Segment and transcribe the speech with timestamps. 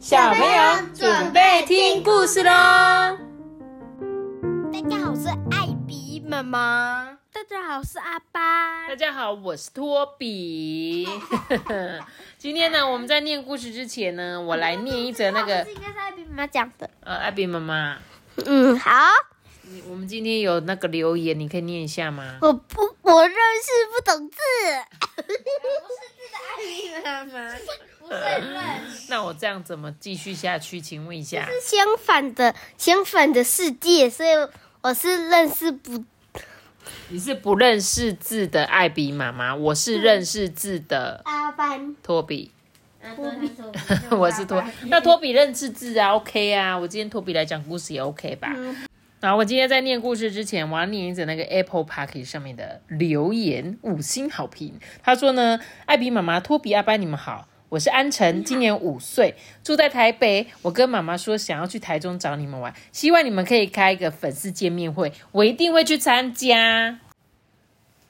[0.00, 2.50] 小朋友准备听故事喽！
[4.72, 7.18] 大家好，我是艾比妈妈。
[7.30, 8.88] 大家好，我是阿巴。
[8.88, 11.06] 大家好，我是托比。
[12.38, 16.88] 今天呢，我们在念故事之前呢，我来念一则那个这应该是艾比妈妈讲的。
[17.00, 17.98] 呃，艾比妈妈，
[18.46, 18.90] 嗯，好。
[19.64, 22.38] 你我们今天有那个留言，你可以念一下吗？
[22.40, 24.36] 我不，我认识不懂字。
[27.24, 28.10] 不是。
[29.08, 30.80] 那我这样怎么继续下去？
[30.80, 34.30] 请问一下，是相反的，相反的世界，所以
[34.80, 36.04] 我是认识不。
[37.08, 41.94] 你是不认识字的艾比妈妈，我是认识字的阿班。
[42.02, 42.50] 托比。
[43.16, 43.50] 托比，
[44.14, 48.54] 我是托，那托比认识字啊，OK 啊，我今天托比来讲故事也 OK 吧。
[49.20, 54.80] 然后我今天在念故事之前，我要念一则那个 Apple Park 上面的留言，五星好评。
[55.02, 60.46] 他说呢，艾比妈妈、托比、阿班，你们好，我是安晨，今年五岁，住在台北。
[60.62, 66.98] 我跟妈妈说想要去台中找你们玩，希望你们可以开一个粉丝见面会，我一定会去参加。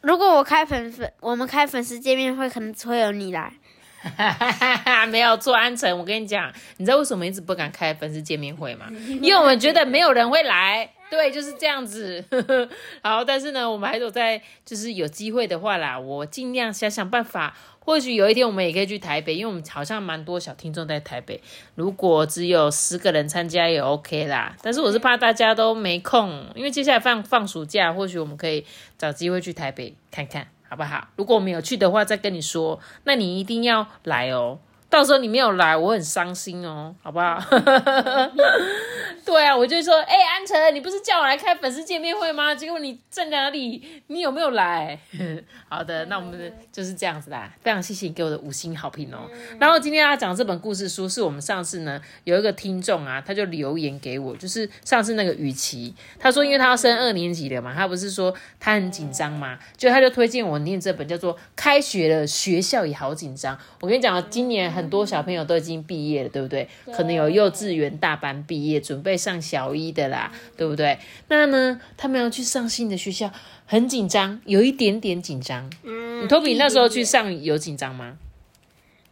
[0.00, 3.54] 如果我开粉粉，我们开粉丝见面会，可能只会有你来。
[4.02, 8.86] 哈哈哈没有做安晨，我跟你讲，你知道为什么一直不敢开粉丝见面会吗？
[9.20, 12.24] 因为我们觉得没有人会来，对，就是这样子。
[13.02, 17.56] 好，但是呢，我们还有在，就是有机会的话啦，我尽量想想办法。
[17.82, 21.40] 或许有一天我们也可以去台北，因为我们好像蛮多小听众在台北。
[21.74, 28.64] 如果只有十个人参加也 OK 啦，但是我是怕大家都没空，因为接下来放放暑假，或许我们可以
[28.96, 30.46] 找机会去台北看看。
[30.68, 31.08] 好不好？
[31.16, 32.78] 如果我们有去的话，再跟你说。
[33.02, 34.60] 那你一定要来哦。
[34.90, 37.40] 到时候你没有来，我很伤心哦，好不好？
[39.24, 42.52] 对啊，我就说，哎，安晨，你不是叫我来开粉丝见面会吗？
[42.52, 44.02] 结果你在哪里？
[44.08, 44.98] 你有没有来？
[45.68, 47.52] 好的，那我们就是这样子啦。
[47.62, 49.30] 非常谢谢你给我的五星好评哦。
[49.60, 63.54] 然后今天要讲这本故事书，是我们上次呢有一个听众啊，他就留言给我，就是上次那个雨琦，他说因为他要升二年级了嘛，他不是说他很紧张嘛，就他就推荐我念这本叫做《开学了，学校也好紧张》。
[63.80, 64.79] 我跟你讲，今年很。
[64.80, 66.66] 很多小朋友都已经毕业了，对不对？
[66.92, 70.98] 可能有幼稚园大班毕业，准备上小一的啦，对不对？
[71.28, 73.30] 那呢，他们要去上新的学校，
[73.66, 75.70] 很紧张，有一点点紧张。
[75.82, 78.16] 嗯，托比那时候去上有紧张吗？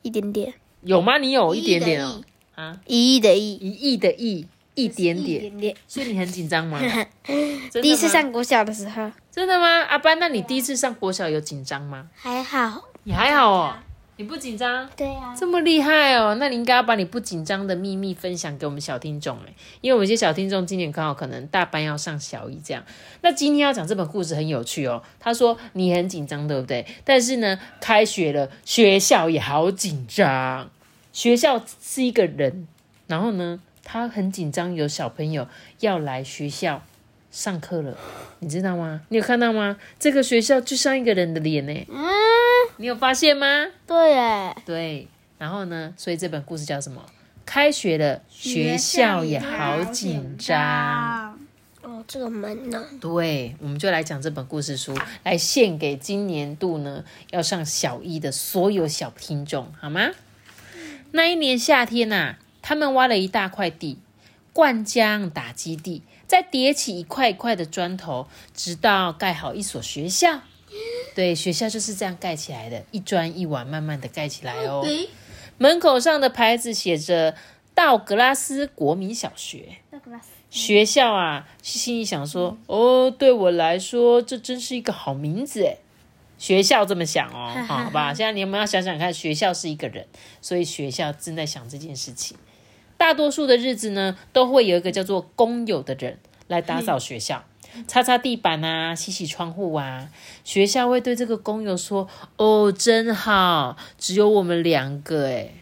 [0.03, 0.55] 一点点。
[0.83, 1.19] 有吗？
[1.19, 2.23] 你有一点点哦。
[2.55, 5.77] 啊，一亿的亿，一亿的亿，一点点。
[5.87, 6.81] 所以你很紧张吗？
[7.83, 9.11] 第一次上国小的时候。
[9.31, 9.83] 真的吗？
[9.85, 12.09] 阿班，那你第一次上国小有紧张吗？
[12.15, 12.85] 还好。
[13.05, 13.75] 你还好哦。
[14.19, 14.91] 你不紧张？
[14.97, 16.35] 对呀，这么厉害哦！
[16.41, 22.83] 那你应该要把你不紧张的秘密分享给我们小听众哎，因为我们一些小听众今年刚好可能大班要上小一这样。
[23.21, 25.01] 那今天要讲这本故事很有趣哦。
[25.21, 26.85] 他说你很紧张，对不对？
[27.05, 30.69] 但是呢，开学了，学校也好紧张。
[31.13, 32.67] 学校是一个人，
[33.07, 35.47] 然后呢，他很紧张，有小朋友
[35.79, 36.83] 要来学校
[37.31, 37.97] 上课了，
[38.41, 39.03] 你知道吗？
[39.11, 39.77] 你有看到吗？
[40.01, 41.73] 这个学校就像一个人的脸呢。
[41.89, 42.18] 嗯。
[42.81, 43.67] 你有发现吗？
[43.87, 45.93] 对，哎，对，然后呢？
[45.97, 47.05] 所以这本故事叫什么？
[47.45, 51.37] 开学了，学校也好紧张。
[51.83, 52.85] 哦，这个门呢？
[53.01, 60.11] 对，我们就来讲这本故事书，来献给今年度呢要上小一的所有小听众，好吗？
[61.11, 63.99] 那一年夏天呐，他们挖了一大块地，
[64.53, 70.43] 灌浆打基地，再叠起一块一块的砖头，直到盖好一所学校。
[71.19, 74.87] 对，学校就是这样盖起来的，一砖一瓦，慢慢的盖起来哦。
[75.57, 77.35] 门口上的牌子写着
[77.75, 79.79] “道格拉斯国民小学”。
[80.49, 85.79] 学校啊，心里想说：“哦，对我来说，这真是一个好名字诶
[86.39, 88.15] 学校这么想哦， 好吧。
[88.15, 90.07] 现在你们要想想看，学校是一个人，
[90.41, 92.37] 所以学校正在想这件事情。
[92.97, 97.45] 大多数的日子呢，都会有一个叫做工友的人来打扫学校。
[97.87, 100.09] 擦擦地板啊，洗洗窗户啊。
[100.45, 105.55] 学校会对这个工友说：“哦，真好，只有我们两个。”诶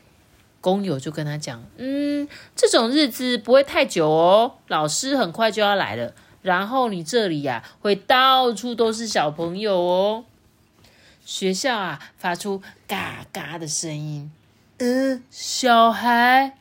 [0.61, 2.27] 工友就跟他讲：“嗯，
[2.57, 6.13] 这种日子不会太久哦，老师很快就要来了。
[6.43, 10.25] 然后你这里呀，会到处都是小朋友哦。
[11.25, 14.33] 学校啊，发出嘎嘎的声音。
[14.79, 16.57] 嗯，小孩，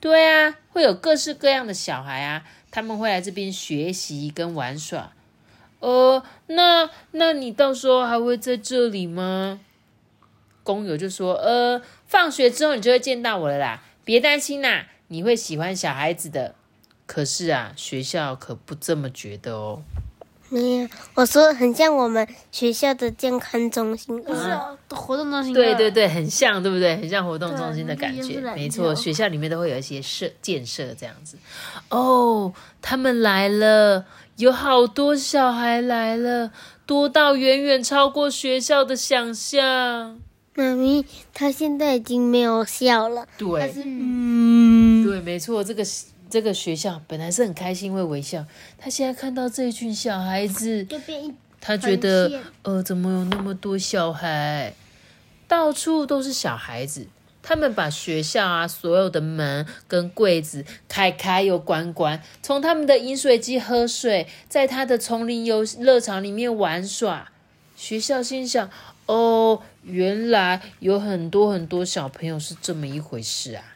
[0.00, 2.42] 对啊，会有各式各样的小孩啊。”
[2.76, 5.10] 他们会来这边学习跟玩耍，
[5.80, 9.60] 呃，那那你到时候还会在这里吗？
[10.62, 16.54] 工友就说，呃，放学之后你就会见到我了啦，别担心啦，你会喜欢小孩子的。
[17.06, 19.82] 可是啊，学校可不这么觉得哦。
[20.48, 24.22] 没有，我说很像我们学校的健康中心。
[24.22, 25.52] 不是哦活动中心。
[25.52, 26.96] 对对，对，很像，对不对？
[26.96, 28.94] 很像活动中心的感觉没错。
[28.94, 31.36] 学校里面都会有一些设建设这样子。
[31.90, 34.04] 哦，他们来了，
[34.36, 36.52] 有好多小孩来了，
[36.86, 40.20] 多到远远超过学校的想象。
[40.54, 41.04] 妈咪，
[41.34, 43.26] 他现在已经没有笑了。
[43.36, 45.84] 对，嗯，对，没错，这个
[46.28, 48.44] 这个学校本来是很开心会微笑，
[48.78, 50.86] 他现在看到这一群小孩子，
[51.60, 54.74] 他觉得呃，怎么有那么多小孩？
[55.48, 57.06] 到处都是小孩子，
[57.42, 67.30] 他们把学校啊所有的门跟柜子开开又关关，从他们的饮水机喝水，在他的丛林游乐场里面玩耍。
[67.76, 68.68] 学校心想：
[69.06, 73.75] 哦，原来有很多很多小朋友是这么一回事啊。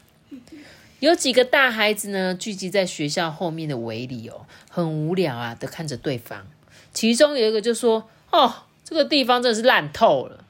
[1.01, 6.47] 有几个大孩子呢，聚集在学校后面的围里哦，很无聊啊的看着对方。
[6.93, 10.45] 其中有一个就说：“哦，这个地方真的是烂透了。”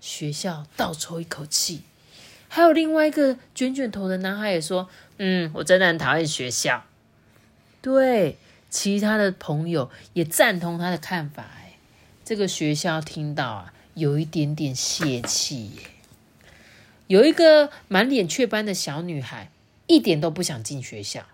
[0.00, 1.82] 学校倒抽一口气。
[2.48, 6.84] 还有另外一个卷卷头的男孩也说：“嗯，我真的很讨厌学校。”
[7.82, 8.38] 对，
[8.70, 11.44] 其他的朋友也赞同他的看法。
[11.58, 11.76] 哎，
[12.24, 15.82] 这个学校听到啊，有一点点泄气耶。
[17.08, 19.50] 有一个满脸雀斑的小女孩，
[19.92, 21.24] 一点都不想进学校。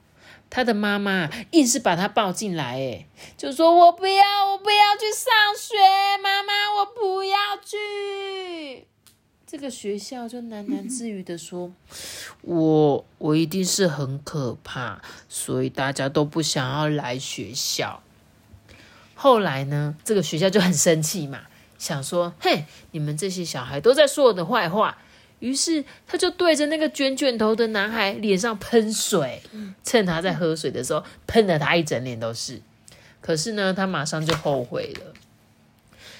[0.51, 3.07] 他的妈妈硬是把他抱进来，哎，
[3.37, 5.77] 就说：“我不要，我不要去上学，
[6.23, 8.87] 妈妈，我不要去。”
[9.47, 11.71] 这个学校就喃喃自语的说
[12.43, 18.03] ：“我我一定是很可怕，所以大家都不想要来学校。”
[19.15, 21.43] 后来呢，这个学校就很生气嘛，
[21.79, 24.97] 想说：“嘿，你们这些小孩都在说我的坏话。”
[25.41, 29.43] 于是他就对着那个卷卷头的男孩脸上喷水，
[29.85, 32.61] 趁他在喝水的时候喷了他一整脸都是。
[33.21, 35.13] 可是呢，他马上就后悔了。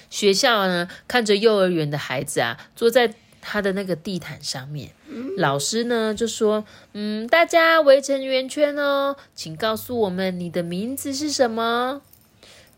[0.09, 4.91] 学校呢，看着幼儿园的孩子啊，坐在他的那个地毯上面。
[5.37, 12.01] 老师呢就说：“嗯，大家围成圆圈哦，请告诉我们你的名字是什么。”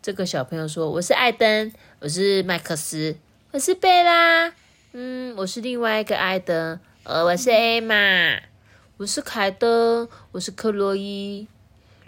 [0.00, 3.16] 这个小朋友说：“我是艾登，我是麦克斯，
[3.52, 4.52] 我是贝拉。
[4.94, 7.94] 嗯，我是另外一个艾登，呃，我是艾玛，
[8.98, 11.48] 我是凯登，我是克洛伊。”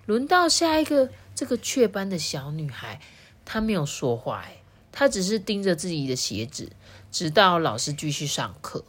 [0.04, 3.00] 轮到下一个这个雀斑的小女孩，
[3.46, 4.58] 她没有说话，哎，
[4.92, 6.72] 她只是盯着自己的鞋子，
[7.10, 8.84] 直到老师继续上课。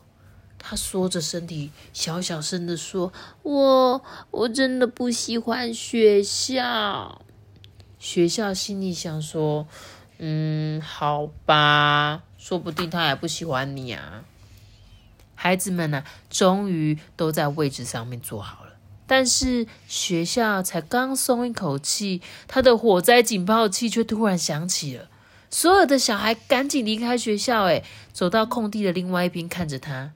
[0.60, 3.14] 她缩着身体，小小声的说
[3.44, 7.22] ：“我我真的不喜欢学校。”
[7.98, 9.66] 学校心里想说
[10.20, 14.24] ：“嗯，好吧，说不定他也不喜欢你啊。”
[15.34, 18.74] 孩子们呢、终于都在位置上面坐好了。
[19.08, 25.10] 但是学校才刚松一口气，他的火灾警报器却突然响起了。
[25.50, 27.84] 所有的小孩赶紧离开学校，哎，
[28.14, 30.12] 走到空地的另外一边看着他。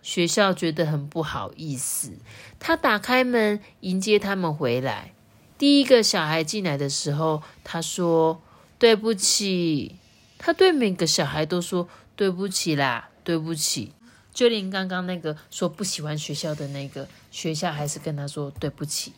[0.00, 2.12] 学校觉得很不好意思，
[2.60, 5.12] 他打开门迎接他们回来。
[5.58, 8.40] 第一个小孩进来的时候，他说
[8.78, 9.96] ：“对不起。”
[10.44, 13.92] 他对每个小孩都说：“对不起啦，对不起。”
[14.34, 19.14] 就连刚刚那个说不喜欢学校的那个，学校还是跟他说对不起。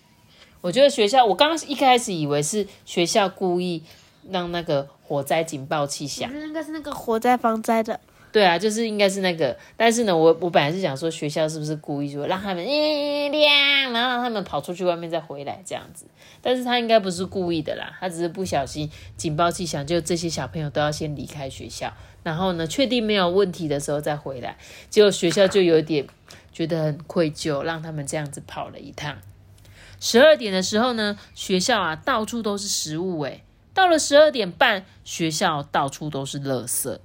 [0.61, 3.82] 我觉得学校，我刚刚一开始以为是学校故意
[4.31, 7.99] 让那个火灾警报器响我，觉得应该是那个火灾防灾的。
[8.36, 9.56] 对啊，就是应该是那个。
[9.78, 16.05] 但是呢，我我本来是想说学校是不是故意说让他们咦亮，然后让他们跑出去外面再回来这样子。
[16.43, 21.90] 但是他应该不是故意的啦，他只是不小心警报器响，就这些小朋友都要先离开学校，
[22.24, 24.58] 然后呢，确定没有问题的时候再回来。
[24.90, 26.06] 结果学校就有点
[26.52, 29.16] 觉得很愧疚，让他们这样子跑了一趟。
[29.98, 36.98] 十二点的时候呢，学校啊到处都是食物，诶，到了十二点半，学校到处都是垃圾。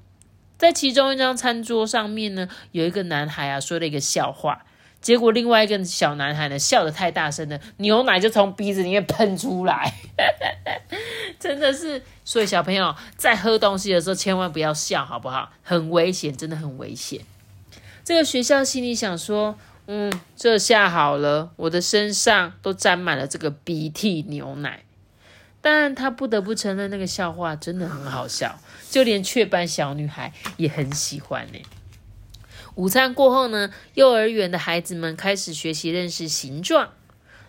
[0.61, 4.63] 在其中一张餐桌上面呢，有一个男孩啊说了一个笑话，
[5.01, 9.91] 结果另外一个小男孩呢笑得太大声了，牛奶就从鼻子里面喷出来，
[11.39, 12.03] 真的是。
[12.23, 15.51] 所以小朋友在喝东西的时候千万不要笑，好不好？
[15.63, 17.21] 很危险，真的很危险。
[18.03, 24.83] 这个学校心里想说，嗯，这下好了，我的身上都沾满了这个鼻涕牛奶。
[25.61, 31.59] 但他不得不承认，那个笑话真的很好笑，就连雀斑小女孩也很喜欢呢。
[32.75, 36.93] 午餐过后呢，幼儿园的孩子们开始学习认识形状。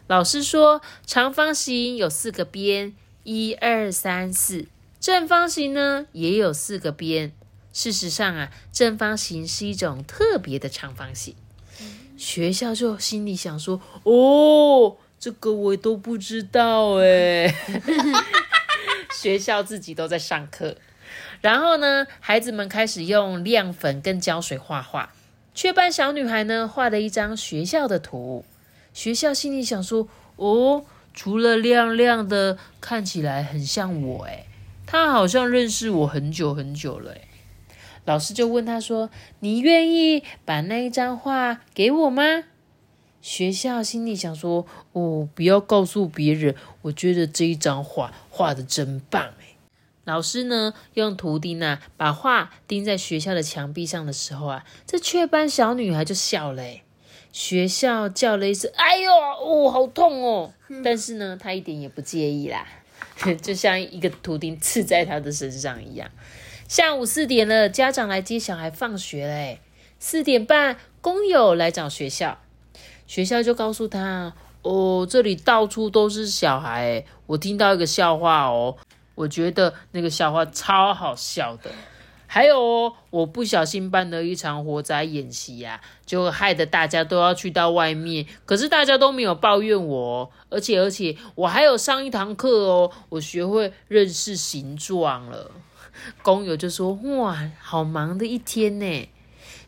[0.08, 2.92] 老师说，长方形有四个边，
[3.22, 4.66] 一二三四；
[5.00, 7.32] 正方形呢也有四个边。
[7.72, 11.34] 事实上啊，正方形是一种特别的长方形。
[12.18, 17.54] 学校就心里想说：“哦。”这个我都不知道哎，
[19.14, 20.76] 学校自己都在上课。
[21.40, 25.12] 然后呢，孩子们开始用亮粉跟胶水画画。
[25.54, 28.44] 雀斑小女孩呢，画了一张学校的图。
[28.92, 34.46] 学校心里想说：“哦，除了亮亮的，看起来很像我诶，
[34.84, 37.28] 她好像认识我很久很久了诶。”
[38.04, 42.42] 老师就问他说：“你愿意把那一张画给我吗？”
[43.22, 49.56] 学校心里想说：“哦，不要告诉别人，我觉得这一张画画的真棒诶。”
[50.04, 56.82] 老师呢，用图钉啊，把画钉在学校的墙壁上的时候啊，这雀斑小女孩就笑了诶。
[57.32, 60.52] 学校叫了一声：“哎呦，哦，好痛哦！”
[60.84, 62.66] 但是呢，她一点也不介意啦，
[63.40, 66.10] 就像一个图钉刺在她的身上一样。
[66.66, 69.60] 下午四点了，家长来接小孩放学嘞。
[70.00, 72.41] 四点半，工友来找学校，
[73.12, 74.32] 学校就告诉他
[74.64, 78.74] ：“哦，这里到处都是小孩，我听到一个笑话哦。”
[79.14, 81.70] 我觉得那个笑话超好笑的，
[82.26, 95.50] 还有哦，我不小心办了一场火灾演习呀，就害得大家都要去到外面，可是大家都没有抱怨我，而且而且我还有上一堂课哦，我学会认识形状了。
[96.22, 99.08] 工友就说：“哇，好忙的一天呢。”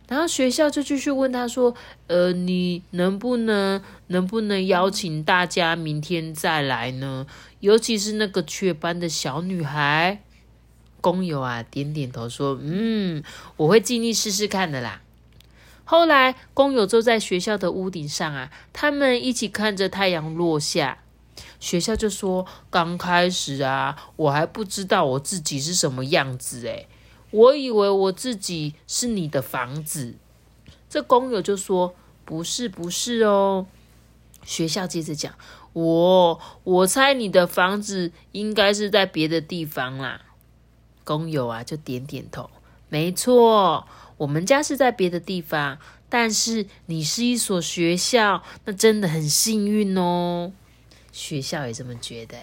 [0.06, 1.74] 然后学校就继续问他说
[2.08, 7.26] ：“呃，你能不能能不能邀请大家明天再来呢？
[7.60, 10.20] 尤其是那个雀斑的小女孩。”
[11.00, 13.22] 工友啊点点头说：“嗯，
[13.56, 15.00] 我会尽力试试看的啦。”
[15.84, 20.98] 后来工友坐在学校的屋顶上啊，他们一起看着太阳落下。
[21.60, 26.88] 学校就说：“刚开始啊，我还不知道我自己是什么样子诶。
[27.34, 30.14] 我以为我自己是你的房子，
[30.88, 31.92] 这工友就说
[32.24, 33.66] ：“不是，不是哦。”
[34.46, 35.34] 学校接着讲
[35.74, 40.20] ：“我我猜你的房子应该是在别的地方啦。”
[41.02, 42.48] 工友啊就点点头
[42.88, 50.52] ：“没错，我们家是在别的地方，但是你是一所学校，那真的很幸运哦。”
[51.10, 52.38] 学校也这么觉得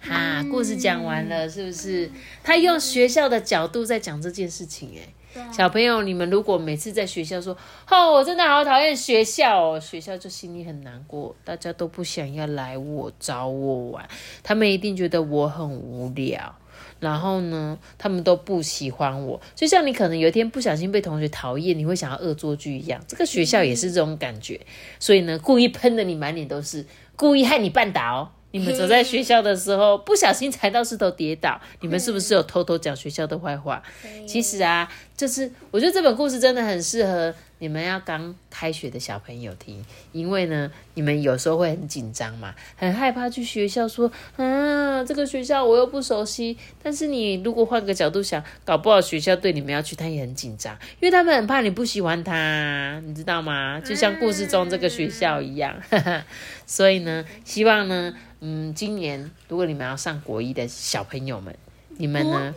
[0.00, 2.10] 哈，故事讲完了，是不是？
[2.42, 7.56] 他用学校的角度在讲这件事情，哎，小朋友，你们如果每次在学校说，
[7.90, 9.72] 哦，我真的好讨厌学校。
[9.72, 14.08] 哦，学校就心里很难过，大家都不想要来我找我玩，
[14.42, 16.54] 他们一定觉得我很无聊，
[17.00, 24.60] 然后呢，他们都不喜欢我，就像你可能有一天不小心被同学讨厌，你会想要恶作剧一样，这个学校也是这种感觉，
[25.00, 26.86] 所以呢，故意喷的你满脸都是，
[27.16, 28.32] 故意害你绊倒。
[28.50, 33.82] 你们走在学校的时候，不小心踩到石头跌倒，你们是不是有偷偷讲学校的坏话？
[34.26, 46.56] 其实啊，就是我觉得这本故事真的很适合你们要刚开学的小朋友听，因为呢，你们有时候会很紧张嘛，很害怕去学校，说啊，这个学校我又不熟悉。
[46.80, 53.80] 但是你如果换个角度想，搞不好学校对你们要去，他也很紧张，因为他们很怕你不喜欢他，你知道吗？
[53.80, 55.74] 就像故事中这个学校一样。
[56.64, 58.14] 所以呢，希望呢。
[58.40, 61.52] 嗯，今年如果你们要上国一的小朋友们，
[61.96, 62.54] 你们呢？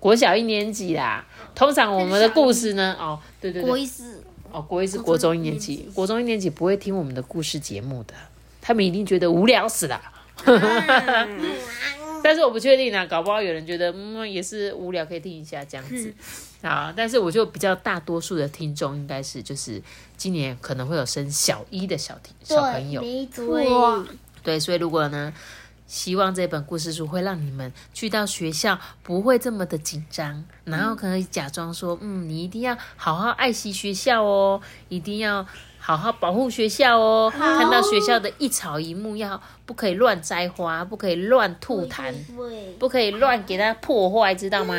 [0.00, 1.24] 国小一年级啦。
[1.54, 8.14] 通常我们的故事呢，哦，对对对，国一是哦，国一是国中一年级，国中一年级不会听我们的故事节目的，
[8.60, 10.00] 他们一定觉得无聊死了。
[12.22, 16.12] 但是我不确定啊，搞不好有人觉得嗯也是无聊，可以听一下这样子。
[16.62, 19.82] 好，但是我就比较大多数的听众应该是就是
[20.16, 24.06] 今年可能会有升小一的小听小朋友，没错。
[24.42, 25.32] 对，所以如果呢，
[25.90, 35.44] 希望这本故事书会让你们去到学校不会这么的紧张，然后可以假装说，嗯，你一定要好好爱惜学校哦，一定要
[35.80, 42.14] 好好保护学校哦，看到学校的一草一木要不可以乱摘花，不可以乱吐痰，
[42.78, 44.74] 不可以乱给它破坏，知道吗？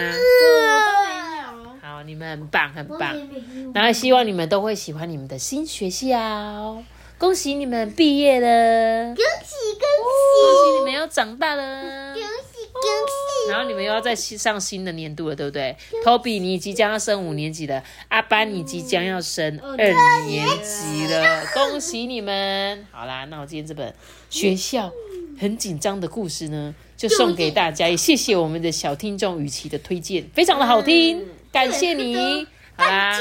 [1.82, 3.14] 好，你们很棒，很棒，
[3.74, 6.82] 然后希望你们都会喜欢你们的新学校。
[7.22, 9.14] 恭喜你们毕业了！
[9.14, 10.42] 恭喜恭喜！
[10.42, 12.16] 恭喜你们要长大了！
[12.16, 13.52] 恭喜恭喜！
[13.52, 19.78] 然后你们又要再上新的年度了，对不对？Toby，你即将要升五年级了；阿班，你即将要升二
[20.26, 21.46] 年级了。
[21.54, 22.88] 恭喜你们！
[22.90, 23.94] 好啦，那我今天这本
[24.32, 24.92] 学校
[25.40, 27.88] 很紧张的故事呢，就送给大家。
[27.88, 32.48] 也谢谢我们的小听众雨琦的推荐，非常的好听，感谢你。
[32.76, 33.20] 好啦。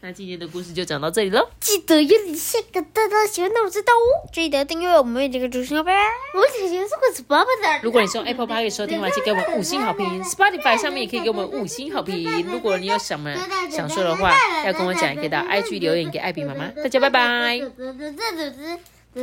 [0.00, 5.92] 那今天的故事就讲到这里喽，记得要留下个大大喜欢的我知道哦，记得订阅我们这个主持拜拜。
[6.34, 7.80] 我姐姐是个是爸爸的。
[7.82, 12.46] 如果你是用 Apple Park 收听，完，记给我们五星好评，Spotify 上面也可以给我们五星好评。
[12.46, 13.34] 如果你有什么
[13.68, 14.32] 想说的话，
[14.64, 16.68] 要跟我讲，可以到 IG 留言给艾比妈妈。
[16.68, 17.60] 大家拜拜。